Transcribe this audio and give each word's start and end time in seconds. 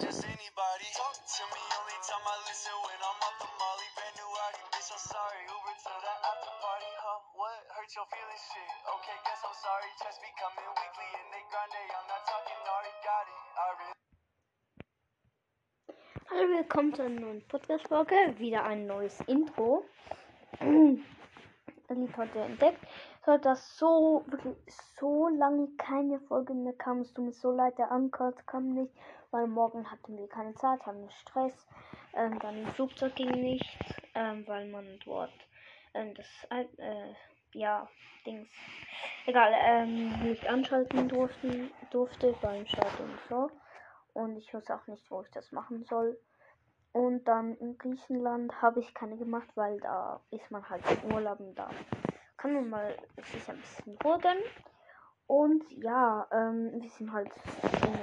just 0.00 0.20
anybody. 0.20 0.88
Talk 0.92 1.16
to 1.16 1.42
me 1.48 1.62
only 1.80 1.96
time 2.04 2.20
I 2.28 2.36
listen 2.44 2.76
when 2.84 3.00
I'm 3.00 3.18
off 3.24 3.36
the 3.40 3.48
molly. 3.56 3.88
Brand 3.96 4.12
new 4.20 4.28
Audi, 4.28 4.60
bitch, 4.68 4.92
I'm 4.92 5.00
sorry. 5.00 5.48
Uber 5.48 5.72
to 5.72 5.92
after 5.96 6.52
party, 6.60 6.92
huh? 7.00 7.24
What 7.40 7.56
hurts 7.72 7.96
your 7.96 8.04
feelings? 8.12 8.44
Shit. 8.52 8.68
Okay, 8.68 9.16
guess 9.24 9.40
I'm 9.40 9.56
sorry. 9.56 9.88
Checks 9.96 10.20
be 10.20 10.28
coming 10.36 10.68
weekly 10.76 11.08
and 11.16 11.28
they 11.32 11.44
grande. 11.48 11.82
I'm 11.88 12.04
not 12.04 12.20
talking 12.28 12.60
Nari 12.68 12.92
Gotti. 13.00 13.36
I 13.56 13.66
really. 13.80 13.96
Hallo, 16.28 16.44
willkommen 16.52 16.92
zu 16.92 17.02
einer 17.08 17.20
neuen 17.20 17.40
Podcast-Folge. 17.48 18.36
Wieder 18.38 18.64
ein 18.64 18.86
neues 18.86 19.20
Intro. 19.24 19.88
Entdeckt. 21.88 22.80
So, 23.24 23.38
dass 23.38 23.78
so, 23.78 24.24
wirklich 24.26 24.56
so 24.98 25.28
lange 25.28 25.68
keine 25.78 26.18
Folge 26.18 26.54
mehr 26.54 26.72
kam. 26.72 27.02
Es 27.02 27.14
tut 27.14 27.26
mir 27.26 27.32
so 27.32 27.52
leid, 27.52 27.78
der 27.78 27.92
Anker 27.92 28.32
kam 28.46 28.74
nicht, 28.74 28.92
weil 29.30 29.46
morgen 29.46 29.88
hatten 29.88 30.18
wir 30.18 30.28
keine 30.28 30.54
Zeit, 30.56 30.84
hatten 30.84 31.08
Stress. 31.08 31.68
Ähm, 32.14 32.36
dann 32.40 32.58
im 32.58 32.66
Flugzeug 32.66 33.14
ging 33.14 33.30
nicht, 33.30 33.78
ähm, 34.16 34.44
weil 34.48 34.66
man 34.66 34.98
dort 35.04 35.32
ähm, 35.94 36.14
das, 36.14 36.26
äh, 36.50 37.14
ja, 37.52 37.88
Dings, 38.26 38.48
egal, 39.26 39.52
ähm, 39.54 40.20
nicht 40.24 40.44
anschalten 40.48 41.08
durften, 41.08 41.70
durfte 41.90 42.34
beim 42.42 42.66
Start 42.66 42.98
und 42.98 43.18
so. 43.28 43.50
Und 44.14 44.36
ich 44.36 44.52
wusste 44.52 44.74
auch 44.74 44.86
nicht, 44.88 45.08
wo 45.12 45.22
ich 45.22 45.30
das 45.30 45.52
machen 45.52 45.84
soll. 45.84 46.18
Und 46.90 47.28
dann 47.28 47.56
in 47.58 47.78
Griechenland 47.78 48.60
habe 48.60 48.80
ich 48.80 48.92
keine 48.94 49.16
gemacht, 49.16 49.48
weil 49.54 49.78
da 49.78 50.20
ist 50.30 50.50
man 50.50 50.68
halt 50.68 50.82
im 51.04 51.14
Urlaub 51.14 51.38
und 51.38 51.54
da 51.54 51.70
kann 52.42 52.54
man 52.54 52.68
mal 52.68 52.96
sich 53.16 53.48
ein 53.48 53.58
bisschen 53.58 53.96
ruhen. 54.04 54.38
Und 55.28 55.62
ja, 55.70 56.26
ähm, 56.32 56.72
wir 56.82 56.90
sind 56.90 57.12
halt 57.12 57.30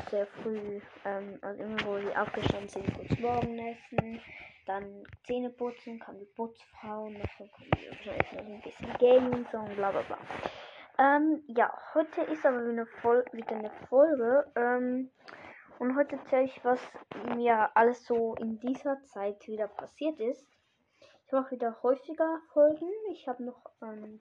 sehr 0.10 0.26
früh, 0.26 0.80
ähm, 1.04 1.38
also 1.42 1.62
immer 1.62 1.78
wo 1.86 1.98
wir 1.98 2.20
aufgestanden 2.20 2.70
sind, 2.70 2.94
kurz 2.96 3.20
Morgen 3.20 3.60
essen, 3.60 4.22
dann 4.66 5.04
Zähne 5.26 5.50
putzen, 5.50 6.00
kann 6.00 6.18
die 6.18 6.26
Putzfrau, 6.26 7.10
wir 7.10 7.20
wahrscheinlich 7.20 8.32
noch 8.32 8.40
ein 8.40 8.62
bisschen 8.62 8.94
Gaming 8.98 9.46
so 9.52 9.58
und 9.58 9.76
bla 9.76 9.92
bla 9.92 10.02
bla. 10.04 10.18
Ähm, 10.98 11.44
ja, 11.48 11.72
heute 11.94 12.22
ist 12.22 12.46
aber 12.46 12.66
wieder, 12.66 12.88
Vol 13.02 13.26
wieder 13.34 13.56
eine 13.58 13.72
Folge. 13.90 14.50
Ähm, 14.56 15.12
und 15.80 15.98
heute 15.98 16.16
erzähle 16.16 16.44
ich, 16.44 16.64
was 16.64 16.80
mir 17.36 17.70
alles 17.76 18.06
so 18.06 18.36
in 18.36 18.60
dieser 18.60 19.04
Zeit 19.04 19.48
wieder 19.48 19.68
passiert 19.68 20.20
ist. 20.20 20.46
Ich 21.30 21.34
mache 21.34 21.52
wieder 21.52 21.78
häufiger 21.84 22.42
Folgen. 22.54 22.90
Ich 23.12 23.28
habe 23.28 23.44
noch 23.44 23.62
ähm, 23.84 24.20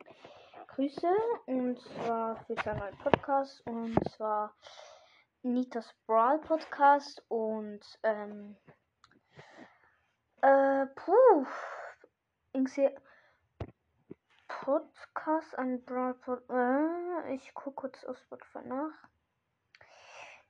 Grüße 0.66 1.10
und 1.46 1.80
zwar 1.80 2.36
für 2.44 2.54
seinen 2.62 2.80
neuen 2.80 2.98
Podcast 2.98 3.66
und 3.66 3.96
zwar 4.10 4.54
Nitas 5.42 5.94
Brawl 6.06 6.38
Podcast 6.38 7.24
und 7.28 7.80
ähm, 8.02 8.58
äh, 10.42 10.84
puh, 10.84 11.46
irgendwie 12.52 12.90
Podcast, 14.46 15.58
ein 15.58 15.82
Brawl 15.86 16.12
Podcast, 16.12 16.50
äh, 16.50 17.34
ich 17.36 17.54
gucke 17.54 17.88
kurz 17.88 18.04
auf 18.04 18.18
Spotify 18.18 18.66
nach. 18.66 19.08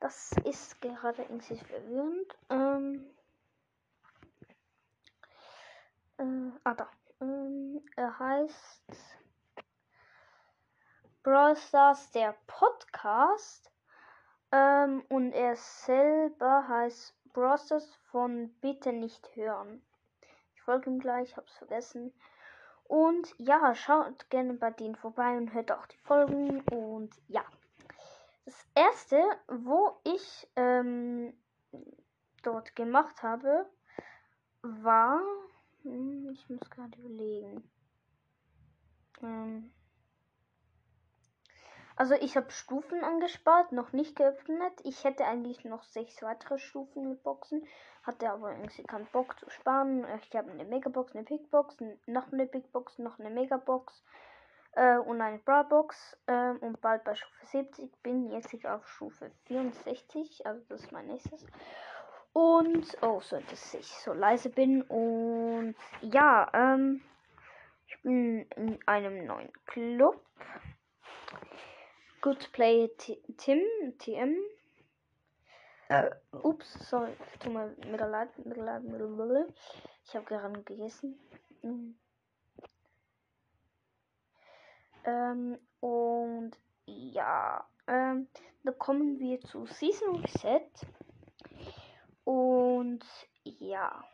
Das 0.00 0.32
ist 0.42 0.80
gerade 0.80 1.22
irgendwie 1.22 1.56
verwirrend. 1.56 2.36
Ähm, 2.50 3.06
äh, 6.18 6.50
ah, 6.64 6.74
da. 6.74 6.88
Ähm, 7.20 7.82
er 7.96 8.18
heißt 8.18 8.92
Brawl 11.22 11.56
Stars, 11.56 12.10
der 12.12 12.36
Podcast. 12.46 13.72
Ähm, 14.50 15.04
und 15.08 15.32
er 15.32 15.56
selber 15.56 16.66
heißt 16.68 17.14
Brawl 17.32 17.58
Stars 17.58 17.94
von 18.10 18.52
Bitte 18.60 18.92
nicht 18.92 19.34
hören. 19.36 19.82
Ich 20.54 20.62
folge 20.62 20.90
ihm 20.90 21.00
gleich, 21.00 21.36
hab's 21.36 21.56
vergessen. 21.58 22.12
Und 22.84 23.34
ja, 23.38 23.74
schaut 23.74 24.30
gerne 24.30 24.54
bei 24.54 24.70
denen 24.70 24.96
vorbei 24.96 25.36
und 25.36 25.52
hört 25.52 25.70
auch 25.72 25.86
die 25.86 25.98
Folgen. 25.98 26.62
Und 26.62 27.14
ja. 27.28 27.44
Das 28.46 28.66
erste, 28.74 29.22
wo 29.48 30.00
ich 30.04 30.48
ähm, 30.56 31.34
dort 32.42 32.74
gemacht 32.74 33.22
habe, 33.22 33.68
war. 34.62 35.20
Hm, 35.88 36.28
ich 36.30 36.48
muss 36.50 36.68
gerade 36.68 36.98
überlegen. 36.98 37.62
Ähm, 39.22 39.70
also 41.96 42.14
ich 42.14 42.36
habe 42.36 42.50
Stufen 42.50 43.02
angespart, 43.02 43.72
noch 43.72 43.92
nicht 43.92 44.14
geöffnet. 44.14 44.72
Ich 44.84 45.02
hätte 45.04 45.24
eigentlich 45.24 45.64
noch 45.64 45.82
sechs 45.82 46.22
weitere 46.22 46.58
Stufen 46.58 47.08
mit 47.08 47.22
Boxen, 47.22 47.66
hatte 48.02 48.30
aber 48.30 48.52
irgendwie 48.52 48.82
keinen 48.84 49.06
Bock 49.06 49.38
zu 49.40 49.48
sparen. 49.50 50.06
Ich 50.22 50.36
habe 50.36 50.50
eine 50.50 50.64
Megabox, 50.64 51.16
eine 51.16 51.24
Bigbox, 51.24 51.78
noch 52.06 52.32
eine 52.32 52.46
Bigbox, 52.46 52.98
noch 52.98 53.18
eine 53.18 53.30
Megabox 53.30 54.04
äh, 54.72 54.98
und 54.98 55.22
eine 55.22 55.38
Brawlbox 55.38 56.18
äh, 56.26 56.50
und 56.50 56.80
bald 56.82 57.02
bei 57.04 57.14
Stufe 57.14 57.46
70 57.46 58.02
bin 58.02 58.30
jetzt 58.30 58.52
ich 58.52 58.68
auf 58.68 58.86
Stufe 58.86 59.30
64, 59.46 60.46
also 60.46 60.62
das 60.68 60.82
ist 60.82 60.92
mein 60.92 61.06
nächstes. 61.06 61.46
Und 62.38 62.96
oh, 63.02 63.18
so 63.20 63.40
dass 63.50 63.74
ich 63.74 63.88
so 63.88 64.12
leise 64.12 64.48
bin 64.48 64.82
und 64.82 65.74
ja, 66.02 66.48
ähm, 66.54 67.02
ich 67.88 68.00
bin 68.02 68.46
in 68.54 68.78
einem 68.86 69.26
neuen 69.26 69.52
Club. 69.66 70.24
Good 72.20 72.52
Play 72.52 72.92
T 72.96 73.20
Tim 73.38 73.58
TM. 73.98 74.36
Äh, 75.88 76.10
ups, 76.30 76.74
sorry, 76.88 77.10
tut 77.40 77.52
mir 77.52 77.74
mega 77.90 78.06
leid, 78.06 78.28
mega 78.46 78.62
leid, 78.62 78.84
mega 78.84 79.04
leid. 79.04 79.52
Ich 80.04 80.14
habe 80.14 80.24
gerade 80.24 80.62
gegessen. 80.62 81.18
Mhm. 81.62 81.98
Ähm, 85.02 85.58
und 85.80 86.52
ja, 86.86 87.66
ähm, 87.88 88.28
da 88.62 88.70
kommen 88.70 89.18
wir 89.18 89.40
zu 89.40 89.66
Season 89.66 90.14
Reset. 90.20 90.70
Und 92.78 93.04
ja. 93.42 94.04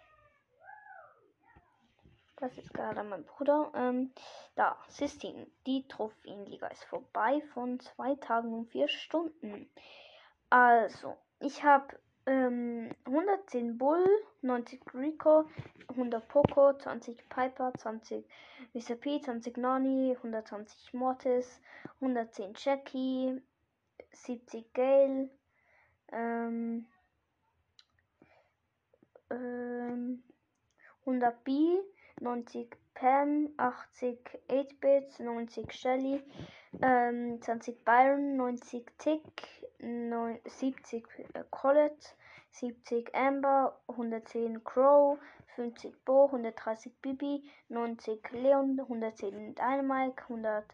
Das 2.37 2.57
ist 2.57 2.73
gerade 2.73 3.03
mein 3.03 3.25
Bruder. 3.25 3.71
Ähm, 3.75 4.13
da, 4.55 4.79
Sistine. 4.89 5.47
Die 5.67 5.87
Trophäenliga 5.87 6.69
ist 6.69 6.85
vorbei 6.85 7.43
von 7.53 7.79
zwei 7.81 8.15
Tagen 8.17 8.55
und 8.55 8.71
vier 8.71 8.89
Stunden. 8.89 9.71
Also, 10.49 11.19
ich 11.41 11.63
habe 11.63 11.99
ähm, 12.25 12.91
110 13.05 13.77
Bull, 13.77 14.07
90 14.41 14.81
Rico, 14.95 15.45
100 15.91 16.27
Poco, 16.27 16.73
20 16.73 17.29
Piper, 17.29 17.71
20 17.77 18.27
Mr. 18.73 18.95
P, 18.95 19.21
20 19.21 19.59
Nani, 19.59 20.17
120 20.17 20.95
Mortis, 20.95 21.61
110 22.01 22.55
Jackie, 22.57 23.43
70 24.11 24.73
Gale, 24.73 25.29
ähm, 26.13 26.87
ähm, 29.35 30.23
100 31.05 31.45
B, 31.45 31.79
90 32.21 32.77
Pam, 32.95 33.51
80 33.57 34.19
8-Bits, 34.49 35.19
90 35.19 35.73
Shelly, 35.73 36.23
ähm, 36.81 37.41
20 37.43 37.85
Byron, 37.85 38.37
90 38.37 38.87
Tick, 38.99 39.65
70 39.81 41.05
äh, 41.35 41.45
Colette, 41.51 42.15
70 42.53 43.15
Amber, 43.15 43.79
110 43.89 44.63
Crow, 44.63 45.19
50 45.57 46.05
Bo, 46.05 46.27
130 46.27 46.93
Bibi, 47.03 47.43
90 47.69 48.31
Leon, 48.33 48.81
110 48.81 49.55
Dynamite, 49.55 50.23
100 50.29 50.65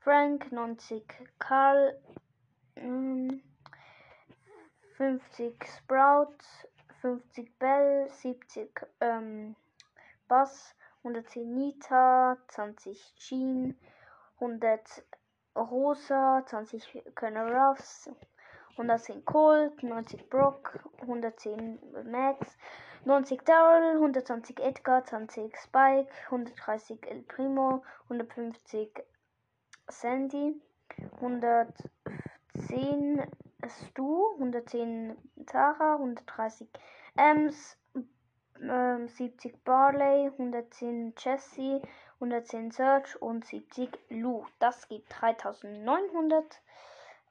Frank, 0.00 0.52
90 0.52 1.04
Karl, 1.38 1.98
ähm, 2.76 3.42
50 4.96 5.64
Sprout, 5.66 6.36
50 7.04 7.58
Bell, 7.58 8.08
70 8.08 8.70
ähm, 9.02 9.54
Bass, 10.26 10.74
110 11.02 11.44
Nita, 11.44 12.38
20 12.48 12.96
Jean, 13.18 13.76
100 14.40 15.04
Rosa, 15.54 16.42
20 16.48 17.12
Colonel 17.14 17.54
Ruffs, 17.54 18.10
110 18.78 19.22
Colt, 19.26 19.82
90 19.82 20.16
Brock, 20.30 20.80
110 21.02 21.78
Max, 22.06 22.56
90 23.04 23.36
Daryl, 23.44 24.00
120 24.00 24.58
Edgar, 24.60 25.04
20 25.04 25.52
Spike, 25.56 26.10
130 26.30 27.06
El 27.06 27.20
Primo, 27.24 27.82
150 28.08 29.04
Sandy, 29.90 30.58
110 31.20 33.28
Stu, 33.68 34.36
110 34.38 35.18
Tara, 35.46 35.94
130 35.94 36.68
Ems, 37.16 37.76
70 38.58 39.64
Barley, 39.64 40.26
110 40.26 41.14
Jesse, 41.18 41.82
110 42.20 42.70
Search 42.70 43.20
und 43.20 43.44
70 43.44 43.90
Lou. 44.10 44.46
Das 44.58 44.88
gibt 44.88 45.12
3900 45.20 46.60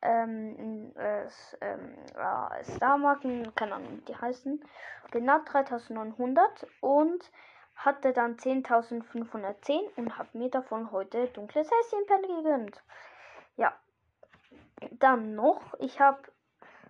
ähm, 0.03 0.91
äh, 0.95 1.27
ähm, 1.61 1.95
äh, 2.15 2.63
Star-Marken, 2.63 3.55
keine 3.55 3.75
Ahnung, 3.75 3.97
wie 3.99 4.05
die 4.05 4.15
heißen, 4.15 4.63
genau 5.11 5.39
3900 5.45 6.67
und 6.81 7.31
hatte 7.75 8.13
dann 8.13 8.35
10.510 8.35 9.79
und 9.95 10.17
habe 10.17 10.37
mir 10.37 10.49
davon 10.49 10.91
heute 10.91 11.27
dunkles 11.27 11.69
Häschenpen 11.71 12.21
gegönnt. 12.35 12.83
Ja. 13.55 13.73
Dann 14.91 15.35
noch, 15.35 15.73
ich 15.79 16.01
habe 16.01 16.21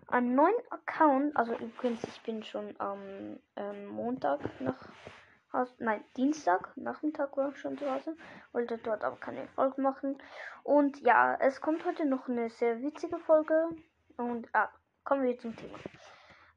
einen 0.08 0.36
neuen 0.36 0.56
Account, 0.70 1.36
also 1.36 1.56
übrigens, 1.56 2.04
ich 2.04 2.22
bin 2.24 2.44
schon 2.44 2.76
am 2.80 3.40
ähm, 3.56 3.88
Montag 3.88 4.40
nach 4.60 4.90
Haus, 5.54 5.72
nein, 5.78 6.04
Dienstag, 6.18 6.76
Nachmittag 6.76 7.38
war 7.38 7.50
ich 7.50 7.58
schon 7.58 7.78
zu 7.78 7.90
Hause, 7.90 8.18
wollte 8.54 8.80
dort 8.80 9.04
aber 9.04 9.18
keine 9.18 9.48
Folge 9.50 9.82
machen. 9.82 10.18
Und 10.64 11.00
ja, 11.02 11.36
es 11.36 11.62
kommt 11.62 11.86
heute 11.86 12.06
noch 12.06 12.28
eine 12.28 12.50
sehr 12.50 12.82
witzige 12.82 13.20
Folge. 13.20 13.70
Und 14.18 14.50
ah, 14.54 14.70
kommen 15.04 15.24
wir 15.24 15.38
zum 15.38 15.56
Thema. 15.56 15.78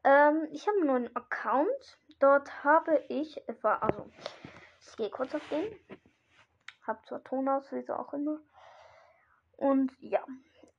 Ähm, 0.02 0.48
ich 0.50 0.66
habe 0.66 0.78
einen 0.78 0.86
neuen 0.86 1.16
Account. 1.16 1.98
Dort 2.20 2.64
habe 2.64 3.04
ich 3.10 3.46
etwa, 3.48 3.74
also 3.74 4.08
ich 4.80 4.96
gehe 4.96 5.10
kurz 5.10 5.34
auf 5.34 5.46
den. 5.50 5.78
Hab 6.86 7.04
zwar 7.06 7.22
Ton 7.22 7.48
aus, 7.50 7.70
wie 7.72 7.82
so 7.82 7.92
auch 7.92 8.14
immer. 8.14 8.38
Und 9.58 9.92
ja, 10.00 10.24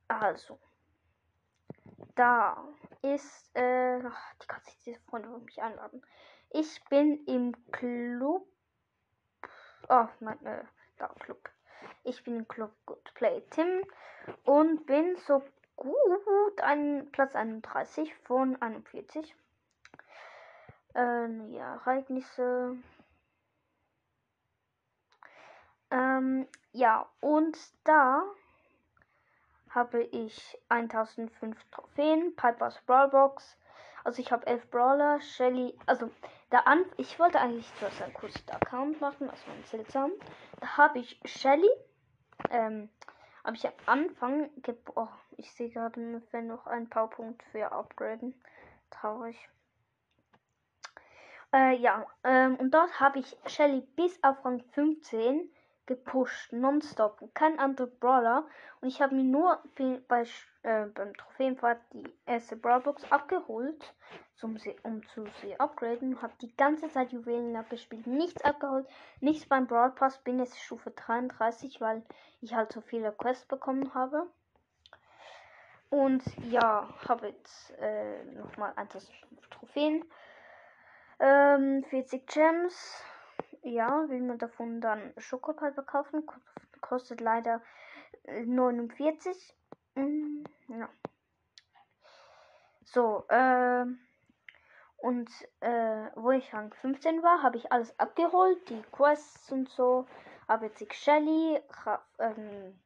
also. 0.08 0.58
Da 2.14 2.64
ist, 3.02 3.50
äh, 3.54 4.00
ach, 4.04 4.34
die 4.42 4.46
ganze 4.46 4.66
Zeit 4.66 4.76
diese 4.86 5.00
Freunde 5.00 5.30
wollen 5.30 5.44
mich 5.44 5.62
einladen. 5.62 6.02
Ich 6.50 6.82
bin 6.88 7.24
im 7.26 7.54
Club. 7.70 8.46
Oh, 9.88 10.06
nein, 10.20 10.44
äh, 10.46 10.64
da, 10.98 11.08
Club. 11.20 11.48
Ich 12.04 12.24
bin 12.24 12.36
im 12.36 12.48
Club 12.48 12.74
Good 12.86 13.14
Play 13.14 13.42
Tim 13.50 13.82
und 14.44 14.86
bin 14.86 15.16
so 15.16 15.42
gut 15.76 16.60
an 16.60 17.08
Platz 17.12 17.34
31 17.34 18.14
von 18.24 18.60
41. 18.60 19.34
Ähm, 20.94 21.52
ja, 21.52 21.74
Ereignisse. 21.74 22.76
Ähm, 25.90 26.48
ja, 26.72 27.08
und 27.20 27.56
da 27.84 28.24
habe 29.70 30.02
ich 30.02 30.58
1005 30.68 31.56
Trophäen, 31.70 32.34
Pipers 32.36 32.80
Brawlbox. 32.86 33.56
Also 34.04 34.22
ich 34.22 34.32
habe 34.32 34.46
11 34.46 34.70
Brawler, 34.70 35.20
Shelly, 35.20 35.76
also 35.86 36.10
da 36.50 36.60
an, 36.60 36.84
ich 36.96 37.18
wollte 37.18 37.40
eigentlich 37.40 37.70
zuerst 37.78 38.00
einen 38.00 38.14
kurzen 38.14 38.48
Account 38.50 39.00
machen, 39.00 39.28
also 39.28 39.50
einen 39.50 39.64
seltsam. 39.64 40.12
Da 40.60 40.76
habe 40.78 41.00
ich 41.00 41.20
Shelly, 41.24 41.68
ähm, 42.50 42.88
habe 43.44 43.56
ich 43.56 43.66
am 43.66 43.74
Anfang, 43.86 44.50
oh, 44.94 45.08
ich 45.36 45.52
sehe 45.52 45.70
gerade, 45.70 46.22
fehlen 46.30 46.46
noch 46.46 46.66
ein 46.66 46.88
paar 46.88 47.10
Punkte 47.10 47.44
für 47.50 47.70
Upgraden. 47.70 48.34
Traurig. 48.90 49.36
Äh, 51.52 51.76
ja, 51.76 52.06
ähm, 52.24 52.56
und 52.56 52.72
dort 52.72 53.00
habe 53.00 53.18
ich 53.20 53.36
Shelly 53.46 53.80
bis 53.96 54.22
auf 54.22 54.44
Rang 54.44 54.62
15 54.72 55.50
gepusht, 55.88 56.52
nonstop. 56.52 57.18
Kein 57.34 57.58
anderer 57.58 57.88
Brawler. 57.88 58.46
Und 58.80 58.88
ich 58.88 59.02
habe 59.02 59.16
mir 59.16 59.24
nur 59.24 59.60
bei, 60.06 60.22
äh, 60.62 60.86
beim 60.86 61.14
Trophäenfahrt 61.14 61.80
die 61.92 62.04
erste 62.26 62.54
Brawlbox 62.54 63.10
abgeholt, 63.10 63.94
zum 64.36 64.56
sie, 64.58 64.76
um 64.84 65.04
zu 65.08 65.24
sie 65.40 65.58
upgraden. 65.58 66.22
Habe 66.22 66.34
die 66.40 66.54
ganze 66.56 66.88
Zeit 66.90 67.10
Juwelen 67.10 67.56
abgespielt, 67.56 68.06
nichts 68.06 68.44
abgeholt, 68.44 68.86
nichts 69.20 69.48
beim 69.48 69.66
Brawl 69.66 69.90
Pass. 69.90 70.18
Bin 70.18 70.38
jetzt 70.38 70.60
Stufe 70.60 70.92
33, 70.92 71.80
weil 71.80 72.04
ich 72.40 72.54
halt 72.54 72.70
so 72.70 72.80
viele 72.80 73.10
Quests 73.10 73.46
bekommen 73.46 73.94
habe. 73.94 74.28
Und 75.90 76.22
ja, 76.50 76.86
habe 77.08 77.28
jetzt 77.28 77.72
äh, 77.80 78.22
nochmal 78.34 78.74
1005 78.76 79.48
Trophäen. 79.48 80.04
Ähm, 81.18 81.82
40 81.88 82.26
Gems. 82.26 83.02
Ja, 83.68 84.08
will 84.08 84.22
man 84.22 84.38
davon 84.38 84.80
dann 84.80 85.12
Schokopalper 85.18 85.82
kaufen. 85.82 86.24
ko- 86.24 86.40
Kostet 86.80 87.20
leider 87.20 87.60
äh, 88.24 88.46
49. 88.46 89.54
Mm, 89.94 90.44
ja. 90.68 90.88
So, 92.84 93.24
ähm. 93.28 94.00
Und 94.96 95.30
äh, 95.60 96.10
wo 96.16 96.30
ich 96.30 96.52
Rang 96.52 96.72
15 96.72 97.22
war, 97.22 97.42
habe 97.42 97.56
ich 97.58 97.70
alles 97.70 97.96
abgeholt. 98.00 98.58
Die 98.70 98.82
Quests 98.90 99.52
und 99.52 99.68
so. 99.68 100.06
Habe 100.48 100.66
jetzt 100.66 100.94
Shelly 100.94 101.60
ähm, 102.18 102.80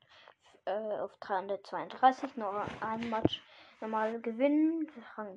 äh, 0.64 0.98
auf 0.98 1.16
332 1.20 2.36
noch 2.36 2.66
ein 2.80 3.08
Match 3.08 3.40
normal 3.82 4.20
gewinnen. 4.20 4.88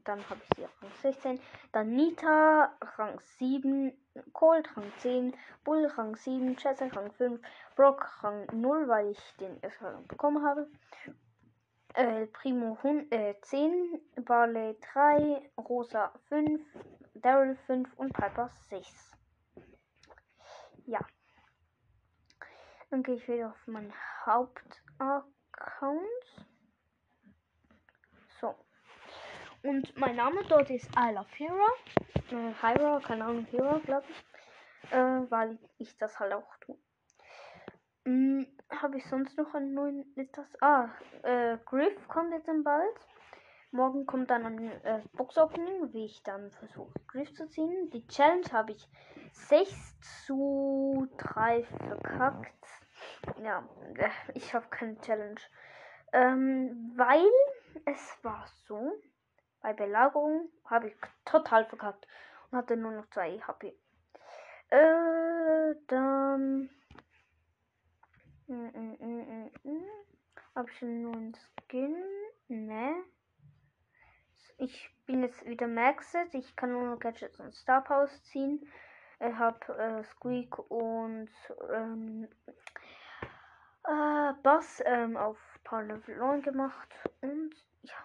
Dann 0.05 0.29
habe 0.29 0.39
ich 0.55 0.63
auf 0.63 0.81
Rang 0.81 0.91
16. 1.01 1.39
Dann 1.73 1.89
Nita, 1.89 2.71
Rang 2.97 3.19
7. 3.37 3.91
Colt, 4.31 4.69
Rang 4.77 4.91
10. 4.99 5.35
Bull, 5.65 5.87
Rang 5.97 6.15
7. 6.15 6.55
Chester, 6.55 6.95
Rang 6.95 7.11
5. 7.11 7.41
Brock, 7.75 8.23
Rang 8.23 8.47
0, 8.53 8.87
weil 8.87 9.11
ich 9.11 9.35
den 9.41 9.59
erst 9.61 9.81
Rang 9.81 10.07
bekommen 10.07 10.45
habe. 10.45 10.69
Äh, 11.95 12.27
Primo 12.27 12.77
hun, 12.83 13.11
äh, 13.11 13.35
10. 13.41 13.99
Barley 14.23 14.77
3. 14.93 15.51
Rosa 15.57 16.13
5. 16.29 16.61
Daryl 17.15 17.55
5 17.65 17.91
und 17.97 18.13
Piper 18.13 18.49
6. 18.69 19.11
Ja. 20.85 20.99
Dann 22.89 23.01
gehe 23.01 23.15
ich 23.15 23.27
wieder 23.27 23.49
auf 23.49 23.67
meinen 23.67 23.93
Hauptaccount. 24.25 26.05
So. 28.39 28.53
Und 29.65 29.97
mein 29.97 30.15
Name 30.15 30.41
dort 30.47 30.69
ist 30.69 30.87
I 30.95 31.11
Love 31.11 31.27
Hero. 31.37 31.67
Äh, 32.31 32.53
Hyra, 32.61 32.99
keine 32.99 33.25
Ahnung, 33.25 33.45
Hero, 33.49 33.79
glaube 33.79 34.05
ich. 34.07 34.91
Äh, 34.91 35.31
weil 35.31 35.57
ich 35.79 35.97
das 35.97 36.19
halt 36.19 36.33
auch 36.33 36.55
tue. 36.57 36.77
Hm, 38.05 38.45
Habe 38.69 38.97
ich 38.97 39.05
sonst 39.07 39.35
noch 39.37 39.55
einen 39.55 39.73
neuen 39.73 40.15
etwas? 40.15 40.45
Ah, 40.61 40.89
äh, 41.23 41.57
Griff 41.65 42.07
kommt 42.07 42.31
jetzt 42.31 42.47
dann 42.47 42.63
bald. 42.63 42.95
Morgen 43.71 44.05
kommt 44.05 44.29
dann 44.29 44.45
ein 44.45 44.71
äh, 44.83 45.01
Box-Opening, 45.13 45.91
wie 45.91 46.05
ich 46.05 46.21
dann 46.21 46.51
versuche, 46.51 46.93
Griff 47.07 47.33
zu 47.33 47.49
ziehen. 47.49 47.89
Die 47.89 48.05
Challenge 48.07 48.45
habe 48.51 48.73
ich 48.73 48.87
6 49.31 49.99
zu 50.27 51.07
3 51.17 51.63
verkackt. 51.63 52.65
Ja, 53.41 53.67
äh, 53.95 54.09
ich 54.35 54.53
habe 54.53 54.67
keine 54.69 55.01
Challenge. 55.01 55.41
Ähm, 56.13 56.93
weil 56.95 57.25
es 57.85 58.17
war 58.23 58.45
so, 58.67 58.93
bei 59.65 59.73
Belagerung 59.73 60.47
habe 60.65 60.89
ich 60.89 60.95
total 61.25 61.65
verkackt 61.65 62.05
und 62.51 62.57
hatte 62.59 62.77
nur 62.77 62.91
noch 62.91 63.09
2 63.09 63.39
HP. 63.39 63.75
Äh, 64.69 65.75
dann. 65.87 66.69
Mm, 68.45 68.53
mm, 68.53 69.51
mm. 69.63 69.83
Habe 70.53 70.69
ich 70.69 70.83
einen 70.83 71.01
neuen 71.01 71.35
Skin? 71.35 71.95
Ne. 72.47 72.93
Ich 74.59 74.95
bin 75.07 75.23
jetzt 75.23 75.43
wieder 75.47 75.65
maxed. 75.65 76.35
Ich 76.35 76.55
kann 76.55 76.71
nur 76.71 76.85
noch 76.85 76.99
Gadgets 76.99 77.39
und 77.39 77.55
Star 77.55 77.83
Powers 77.83 78.23
ziehen. 78.25 78.71
Ich 79.19 79.33
habe 79.33 79.73
äh, 79.79 80.03
Squeak 80.03 80.59
und 80.69 81.31
ähm, 81.73 82.27
äh, 83.83 84.33
Bass 84.43 84.83
ähm, 84.85 85.17
auf 85.17 85.39
Power 85.63 85.81
Level 85.81 86.17
9 86.17 86.43
gemacht. 86.43 86.93
Und 87.21 87.55
ja. 87.81 87.95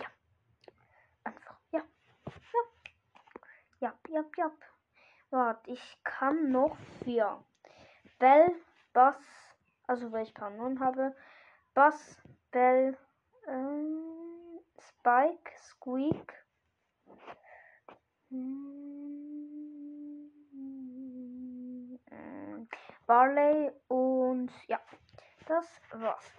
Ja. 0.00 0.06
Einfach. 1.24 1.56
Ja. 1.72 1.80
Ja. 3.82 3.92
Ja, 4.10 4.24
ja. 4.36 4.52
Warte, 5.30 5.72
ich 5.72 5.98
kann 6.04 6.52
noch 6.52 6.76
für 7.02 7.42
Bell, 8.20 8.54
Bass, 8.92 9.56
also 9.88 10.12
weil 10.12 10.22
ich 10.22 10.38
9 10.38 10.78
habe, 10.78 11.16
Bass, 11.74 12.22
Bell, 12.52 12.96
ähm, 13.48 14.60
Spike, 14.78 15.50
Squeak. 15.58 16.32
mm, 18.30 18.68
Barley 23.08 23.72
und 23.88 24.52
ja, 24.68 24.80
das 25.48 25.66
war's. 25.90 26.32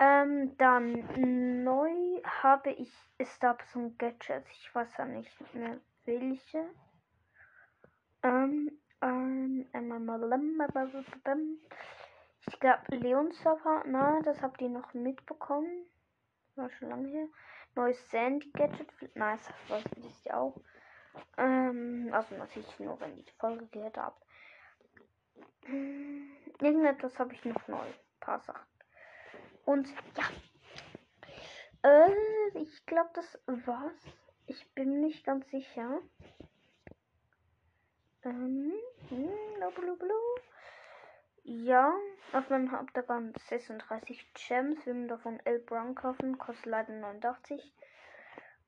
Ähm, 0.00 0.56
dann 0.58 1.62
neu 1.62 2.20
habe 2.42 2.72
ich 2.72 2.92
Stars 3.22 3.76
und 3.76 3.96
Gadgets. 3.96 4.50
Ich 4.50 4.74
weiß 4.74 4.96
ja 4.96 5.04
nicht 5.04 5.54
mehr 5.54 5.78
welche. 6.04 6.64
Ähm, 8.22 8.70
ähm, 9.02 9.66
ähm, 9.72 11.60
ich 12.46 12.60
glaube, 12.60 12.96
Leonserver, 12.96 13.84
na, 13.86 14.20
das 14.22 14.42
habt 14.42 14.60
ihr 14.60 14.68
noch 14.68 14.92
mitbekommen. 14.94 15.86
War 16.56 16.70
schon 16.70 16.88
lange 16.88 17.08
her. 17.08 17.28
Neues 17.74 18.10
Sandy 18.10 18.50
Gadget, 18.50 18.92
nice, 19.14 19.48
das 19.68 19.84
wisst 19.96 20.26
ihr 20.26 20.36
auch. 20.36 20.60
Ähm, 21.36 22.10
also 22.12 22.36
natürlich 22.36 22.78
nur, 22.78 23.00
wenn 23.00 23.16
ihr 23.16 23.24
die 23.24 23.38
Folge 23.38 23.66
gehört 23.66 23.96
habt. 23.96 24.22
Hm, 25.64 26.30
Irgendetwas 26.60 27.18
habe 27.18 27.32
ich 27.34 27.44
noch 27.44 27.68
neu. 27.68 27.78
Ein 27.78 27.94
paar 28.20 28.40
Sachen. 28.40 28.66
Und 29.64 29.88
ja. 30.16 30.24
Äh, 31.82 32.58
ich 32.58 32.84
glaube, 32.86 33.10
das 33.14 33.38
war's. 33.46 34.04
Ich 34.50 34.68
bin 34.74 35.00
nicht 35.00 35.24
ganz 35.24 35.48
sicher. 35.50 36.00
Ähm, 38.24 38.72
hm. 39.08 39.30
Ja, 41.44 41.94
auf 42.32 42.50
meinem 42.50 42.72
Hauptaccount 42.72 43.38
36 43.48 44.26
Gems. 44.34 44.84
Wir 44.84 45.06
davon 45.06 45.38
11 45.44 45.66
Brown 45.66 45.94
kaufen. 45.94 46.36
Kostet 46.36 46.66
leider 46.66 46.92
89. 46.92 47.62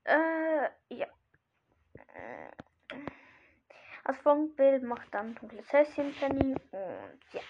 Äh, 0.05 0.69
ja. 0.89 1.09
Als 4.05 4.19
Funkbild 4.19 4.83
macht 4.83 5.15
dann 5.15 5.37
dunkles 5.37 5.73
Häschen 5.73 6.13
Penny. 6.15 6.55
Und 6.55 7.21
ja. 7.33 7.41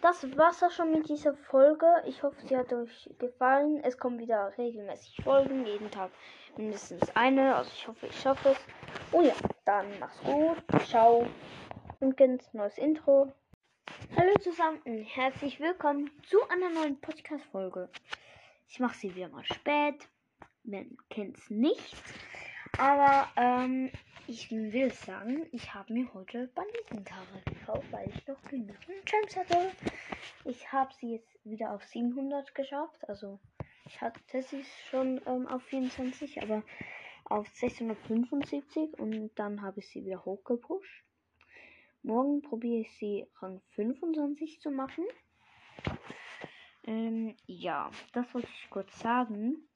Das 0.00 0.24
war's 0.36 0.62
auch 0.62 0.70
schon 0.70 0.92
mit 0.92 1.08
dieser 1.08 1.34
Folge. 1.34 1.86
Ich 2.06 2.22
hoffe, 2.22 2.36
sie 2.46 2.56
hat 2.56 2.72
euch 2.72 3.10
gefallen. 3.18 3.80
Es 3.82 3.98
kommen 3.98 4.20
wieder 4.20 4.56
regelmäßig 4.56 5.24
Folgen. 5.24 5.66
Jeden 5.66 5.90
Tag 5.90 6.10
mindestens 6.56 7.10
eine. 7.16 7.56
Also 7.56 7.72
ich 7.74 7.88
hoffe, 7.88 8.06
ich 8.06 8.20
schaffe 8.20 8.50
es. 8.50 8.58
Und 9.10 9.24
ja, 9.24 9.34
dann 9.64 9.86
mach's 9.98 10.20
gut. 10.22 10.62
Ciao. 10.86 11.26
Und 11.98 12.16
ganz 12.16 12.54
neues 12.54 12.78
Intro. 12.78 13.32
Hallo 14.16 14.32
zusammen 14.40 14.80
und 14.84 15.02
herzlich 15.02 15.58
willkommen 15.58 16.08
zu 16.22 16.38
einer 16.50 16.70
neuen 16.70 17.00
Podcast-Folge. 17.00 17.88
Ich 18.68 18.78
mache 18.78 18.96
sie 18.96 19.14
wieder 19.16 19.28
mal 19.28 19.44
spät. 19.44 20.08
Man 20.62 20.96
kennt 21.10 21.36
es 21.36 21.50
nicht. 21.50 21.96
Aber 22.78 23.28
ähm, 23.36 23.90
ich 24.30 24.48
will 24.52 24.92
sagen, 24.92 25.44
ich 25.50 25.74
habe 25.74 25.92
mir 25.92 26.14
heute 26.14 26.46
Banditenkarre 26.54 27.42
gekauft, 27.46 27.90
weil 27.90 28.08
ich 28.10 28.24
noch 28.28 28.40
genügend 28.42 29.04
Gems 29.04 29.36
hatte. 29.36 29.72
Ich 30.44 30.70
habe 30.70 30.94
sie 30.94 31.14
jetzt 31.14 31.44
wieder 31.44 31.74
auf 31.74 31.82
700 31.82 32.54
geschafft. 32.54 33.08
Also 33.08 33.40
ich 33.86 34.00
hatte 34.00 34.40
sie 34.42 34.64
schon 34.88 35.20
ähm, 35.26 35.48
auf 35.48 35.64
24, 35.64 36.42
aber 36.42 36.62
auf 37.24 37.48
675 37.48 39.00
und 39.00 39.32
dann 39.34 39.62
habe 39.62 39.80
ich 39.80 39.88
sie 39.88 40.04
wieder 40.04 40.24
hochgepusht. 40.24 41.04
Morgen 42.04 42.40
probiere 42.40 42.82
ich 42.82 42.96
sie 42.98 43.26
Rang 43.40 43.60
25 43.70 44.60
zu 44.60 44.70
machen. 44.70 45.06
Ähm, 46.84 47.34
ja, 47.46 47.90
das 48.12 48.32
wollte 48.32 48.48
ich 48.62 48.70
kurz 48.70 48.96
sagen. 49.00 49.68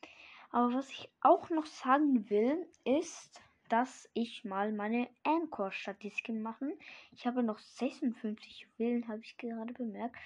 Aber 0.51 0.75
was 0.75 0.89
ich 0.91 1.11
auch 1.23 1.51
noch 1.51 1.67
sagen 1.67 2.31
will, 2.31 2.69
ist, 2.85 3.41
dass 3.69 4.09
ich 4.15 4.45
mal 4.45 4.73
meine 4.73 5.09
Anchor-Statistiken 5.25 6.43
machen. 6.43 6.73
Ich 7.13 7.27
habe 7.27 7.43
noch 7.43 7.59
56 7.59 8.67
Juwelen, 8.79 9.09
habe 9.09 9.21
ich 9.23 9.37
gerade 9.37 9.73
bemerkt. 9.73 10.17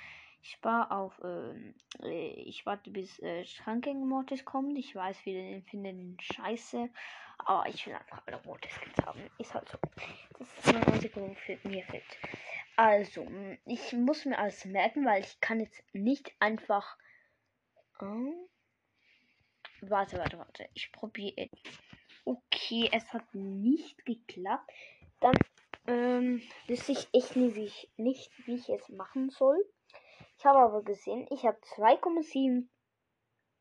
Ich 0.43 0.53
spare 0.53 0.91
auf, 0.91 1.21
ähm, 1.25 1.75
äh, 2.03 2.29
ich 2.31 2.65
warte 2.65 2.91
bis 2.91 3.19
äh, 3.21 3.45
Schranking 3.45 4.07
Mortis 4.07 4.45
kommt. 4.45 4.79
Ich 4.79 4.95
weiß, 4.95 5.19
finden 5.19 5.83
den 5.83 6.17
scheiße. 6.21 6.89
Aber 7.39 7.69
ich 7.69 7.87
will 7.87 7.95
einfach 7.95 8.23
alle 8.27 8.41
Mortis 8.45 8.73
haben. 9.05 9.21
Ist 9.39 9.55
halt 9.55 9.69
so. 9.69 9.79
Das 10.39 10.49
ist 10.59 10.73
mein 10.73 10.85
einziger 10.85 11.35
für 11.35 11.59
mir 11.65 11.85
fehlt. 11.85 12.05
Also, 12.77 13.27
ich 13.67 13.93
muss 13.93 14.25
mir 14.25 14.39
alles 14.39 14.65
merken, 14.65 15.05
weil 15.05 15.23
ich 15.23 15.41
kann 15.41 15.61
jetzt 15.61 15.83
nicht 15.93 16.33
einfach. 16.41 16.97
Ähm, 18.01 18.35
Warte, 19.81 20.19
warte, 20.19 20.39
warte. 20.39 20.69
Ich 20.75 20.91
probiere. 20.91 21.49
Okay, 22.29 22.91
es 22.93 23.11
hat 23.15 23.25
nicht 23.33 24.05
geklappt. 24.05 24.71
Dann 25.21 25.35
ähm, 25.87 26.43
wüsste 26.67 26.93
ich 26.93 27.09
echt 27.15 27.37
nicht 27.37 27.55
wie, 27.55 27.65
ich, 27.65 27.91
nicht, 27.97 28.31
wie 28.47 28.57
ich 28.57 28.69
es 28.69 28.91
machen 28.91 29.31
soll. 29.31 29.65
Ich 30.37 30.45
habe 30.45 30.59
aber 30.59 30.83
gesehen, 30.83 31.27
ich 31.31 31.47
habe 31.47 31.57
2,7. 31.77 32.69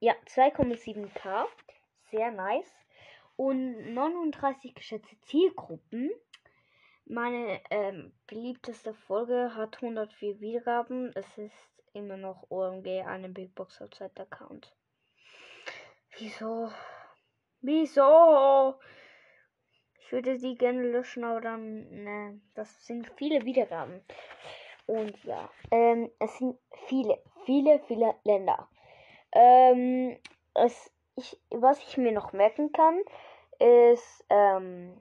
Ja, 0.01 0.13
2,7k. 0.25 1.45
Sehr 2.12 2.31
nice. 2.31 2.69
Und 3.38 3.93
39 3.93 4.75
geschätzte 4.75 5.17
Zielgruppen. 5.21 6.12
Meine 7.05 7.62
ähm, 7.69 8.12
beliebteste 8.27 8.93
Folge 8.93 9.55
hat 9.55 9.77
104 9.81 10.41
Wiedergaben. 10.41 11.13
Es 11.15 11.38
ist 11.38 11.71
immer 11.93 12.17
noch 12.17 12.51
OMG, 12.51 13.05
eine 13.05 13.29
Big 13.29 13.55
Box 13.55 13.81
Outside 13.81 14.19
Account. 14.19 14.75
Wieso? 16.17 16.69
Wieso? 17.62 18.76
Ich 20.00 20.12
würde 20.12 20.38
sie 20.38 20.56
gerne 20.56 20.84
löschen, 20.84 21.24
aber 21.24 21.42
dann, 21.42 22.04
ne, 22.04 22.40
das 22.56 22.86
sind 22.86 23.12
viele 23.18 23.44
Wiedergaben. 23.44 24.02
Und 24.86 25.22
ja, 25.26 25.50
ähm, 25.72 26.10
es 26.20 26.38
sind 26.38 26.58
viele, 26.86 27.22
viele, 27.46 27.80
viele 27.88 28.16
Länder. 28.24 28.70
Ähm, 29.34 30.18
es, 30.54 30.92
ich, 31.16 31.38
was 31.50 31.80
ich 31.80 31.98
mir 31.98 32.14
noch 32.14 32.32
merken 32.32 32.72
kann, 32.72 33.02
ist, 33.60 34.26
ähm, 34.30 34.96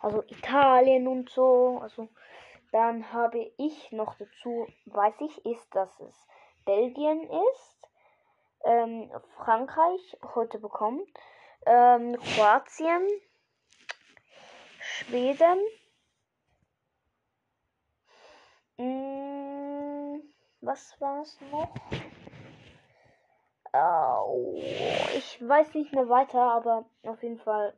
also 0.00 0.22
Italien 0.28 1.08
und 1.08 1.30
so. 1.30 1.80
Also, 1.82 2.08
dann 2.72 3.12
habe 3.12 3.50
ich 3.56 3.90
noch 3.90 4.14
dazu, 4.16 4.66
weiß 4.84 5.14
ich, 5.22 5.44
ist, 5.44 5.74
dass 5.74 5.98
es 6.00 6.28
Belgien 6.64 7.22
ist 7.52 7.75
ähm, 8.66 9.10
Frankreich 9.36 10.18
heute 10.34 10.58
bekommen, 10.58 11.00
ähm, 11.64 12.16
Kroatien, 12.20 13.06
Schweden, 14.80 15.58
mh, 18.76 18.84
mm, 18.84 20.22
was 20.60 21.00
war 21.00 21.22
es 21.22 21.38
noch? 21.52 21.72
Oh, 23.72 24.54
ich 25.16 25.38
weiß 25.46 25.74
nicht 25.74 25.92
mehr 25.92 26.08
weiter, 26.08 26.40
aber 26.40 26.86
auf 27.04 27.22
jeden 27.22 27.38
Fall 27.38 27.74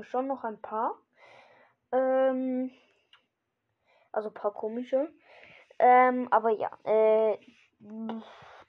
schon 0.00 0.26
noch 0.26 0.42
ein 0.44 0.60
paar. 0.60 0.94
Ähm, 1.92 2.70
also 4.10 4.28
ein 4.28 4.34
paar 4.34 4.52
komische. 4.52 5.12
Ähm, 5.78 6.28
aber 6.30 6.50
ja, 6.50 6.70
äh, 6.84 7.38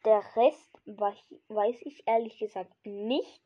der 0.05 0.23
Rest 0.35 0.69
weiß 0.85 1.75
ich 1.81 2.03
ehrlich 2.07 2.37
gesagt 2.37 2.73
nicht. 2.85 3.41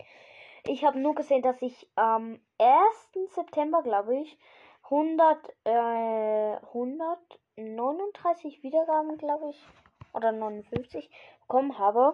Ich 0.66 0.84
habe 0.84 1.00
nur 1.00 1.16
gesehen, 1.16 1.42
dass 1.42 1.62
ich 1.62 1.88
am 1.96 2.40
1. 2.60 3.34
September, 3.34 3.84
glaube 3.84 4.18
ich, 4.20 4.38
100, 4.84 5.38
äh, 5.66 6.58
139 6.74 8.64
Wiedergaben, 8.64 9.18
glaube 9.18 9.50
ich, 9.50 9.66
oder 10.14 10.32
59 10.32 11.10
bekommen 11.42 11.78
habe. 11.78 12.14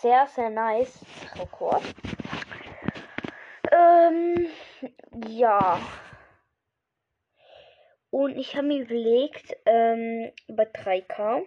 Sehr, 0.00 0.26
sehr 0.26 0.50
nice 0.50 1.04
Rekord. 1.36 1.82
Ähm, 3.72 4.48
ja. 5.26 5.80
Und 8.10 8.36
ich 8.36 8.56
habe 8.56 8.66
mir 8.68 8.82
überlegt, 8.82 9.56
ähm, 9.66 10.32
bei 10.48 10.64
3K 10.64 11.44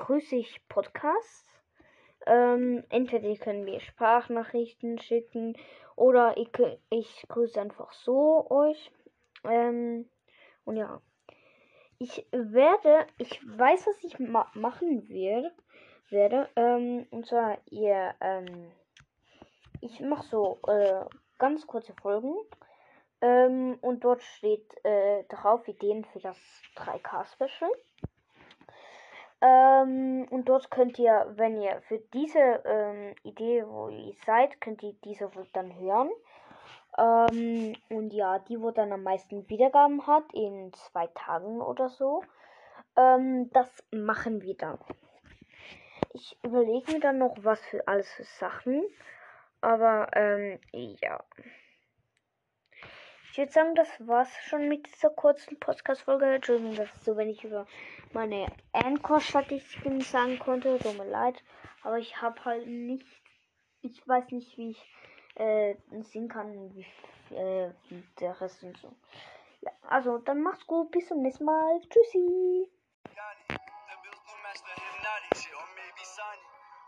grüße 0.00 0.36
ich 0.36 0.66
Podcasts. 0.68 1.46
Ähm, 2.26 2.84
entweder 2.88 3.34
können 3.36 3.64
mir 3.64 3.80
Sprachnachrichten 3.80 4.98
schicken 4.98 5.56
oder 5.94 6.36
ich, 6.36 6.50
ich 6.88 7.24
grüße 7.28 7.60
einfach 7.60 7.92
so 7.92 8.50
euch. 8.50 8.90
Ähm, 9.44 10.08
und 10.64 10.76
ja. 10.76 11.00
Ich 11.98 12.26
werde, 12.32 13.06
ich 13.18 13.40
weiß, 13.46 13.86
was 13.86 14.04
ich 14.04 14.18
ma 14.18 14.50
machen 14.54 15.06
werde. 15.10 15.52
werde 16.08 16.48
ähm, 16.56 17.06
und 17.10 17.26
zwar, 17.26 17.58
ihr, 17.66 18.14
ähm, 18.22 18.72
ich 19.82 20.00
mache 20.00 20.26
so 20.26 20.58
äh, 20.66 21.04
ganz 21.38 21.66
kurze 21.66 21.92
Folgen. 22.00 22.34
Ähm, 23.20 23.76
und 23.82 24.02
dort 24.02 24.22
steht 24.22 24.66
äh, 24.82 25.24
drauf 25.24 25.68
Ideen 25.68 26.06
für 26.06 26.20
das 26.20 26.38
3K-Special. 26.76 27.70
Ähm, 29.42 30.26
und 30.30 30.48
dort 30.48 30.70
könnt 30.70 30.98
ihr, 30.98 31.32
wenn 31.36 31.60
ihr 31.60 31.80
für 31.88 31.98
diese 32.12 32.62
ähm, 32.64 33.14
Idee, 33.22 33.64
wo 33.66 33.88
ihr 33.88 34.14
seid, 34.26 34.60
könnt 34.60 34.82
ihr 34.82 34.94
diese 35.04 35.30
dann 35.52 35.78
hören. 35.78 36.10
Ähm, 36.98 37.74
und 37.88 38.12
ja, 38.12 38.38
die, 38.40 38.60
wo 38.60 38.70
dann 38.70 38.92
am 38.92 39.02
meisten 39.02 39.48
Wiedergaben 39.48 40.06
hat, 40.06 40.24
in 40.34 40.72
zwei 40.74 41.06
Tagen 41.08 41.60
oder 41.60 41.88
so. 41.88 42.22
Ähm, 42.96 43.50
das 43.52 43.68
machen 43.90 44.42
wir 44.42 44.56
dann. 44.56 44.78
Ich 46.12 46.36
überlege 46.42 46.92
mir 46.92 47.00
dann 47.00 47.18
noch 47.18 47.36
was 47.40 47.60
für 47.60 47.86
alles 47.88 48.10
für 48.12 48.24
Sachen. 48.24 48.82
Aber 49.62 50.08
ähm, 50.14 50.58
ja. 50.72 51.22
Ich 53.32 53.38
würde 53.38 53.52
sagen, 53.52 53.76
das 53.76 53.88
war's 54.08 54.28
schon 54.48 54.68
mit 54.68 54.86
dieser 54.86 55.08
kurzen 55.10 55.58
Podcast-Folge. 55.60 56.34
Entschuldigung, 56.34 56.74
dass 56.74 56.88
so 57.04 57.16
wenig 57.16 57.44
über 57.44 57.64
meine 58.12 58.46
Anchor-Statistiken 58.72 60.00
sagen 60.00 60.40
konnte. 60.40 60.80
Tut 60.80 60.98
mir 60.98 61.04
leid. 61.04 61.40
Aber 61.82 61.98
ich 61.98 62.20
habe 62.20 62.44
halt 62.44 62.66
nicht. 62.66 63.06
Ich 63.82 64.06
weiß 64.06 64.32
nicht, 64.32 64.58
wie 64.58 64.70
ich 64.70 64.94
äh, 65.36 65.76
sehen 66.00 66.28
kann, 66.28 66.74
wie 66.74 66.84
äh, 67.36 67.70
der 68.18 68.40
Rest 68.40 68.64
und 68.64 68.76
so. 68.78 68.92
Ja, 69.60 69.70
also 69.82 70.18
dann 70.18 70.42
macht's 70.42 70.66
gut. 70.66 70.90
Bis 70.90 71.06
zum 71.06 71.22
nächsten 71.22 71.44
Mal. 71.44 71.80
Tschüssi. 71.88 72.68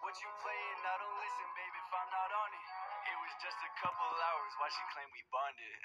What 0.03 0.19
you 0.19 0.29
playing? 0.43 0.83
I 0.83 0.99
don't 0.99 1.17
listen, 1.23 1.47
babe, 1.55 1.77
if 1.79 1.95
I'm 1.95 2.11
not 2.11 2.31
on 2.35 2.51
it. 2.53 2.82
was 3.33 3.41
just 3.49 3.61
a 3.65 3.73
couple 3.81 4.13
hours. 4.13 4.53
Why 4.61 4.69
she 4.69 4.85
claim 4.93 5.09
we 5.09 5.25
bonded? 5.33 5.79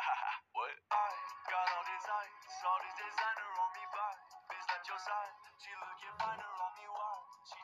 what? 0.56 0.72
I 0.88 1.12
got 1.52 1.66
all 1.76 1.84
this 1.84 2.06
ice, 2.08 2.64
all 2.64 2.80
this 2.80 2.96
designer 2.96 3.48
on 3.60 3.70
me 3.76 3.84
by. 3.92 4.12
Bitch, 4.48 4.64
not 4.72 4.82
your 4.88 5.00
side. 5.04 5.34
She 5.60 5.68
looking 5.76 6.16
finer 6.16 6.48
on 6.48 6.72
me. 6.80 6.86
Why? 6.88 7.16
She 7.44 7.60